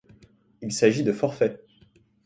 [0.63, 1.61] Il s'agit de forfaits.